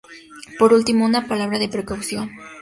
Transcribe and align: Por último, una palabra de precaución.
Por 0.57 0.73
último, 0.73 1.05
una 1.05 1.27
palabra 1.27 1.59
de 1.59 1.69
precaución. 1.69 2.31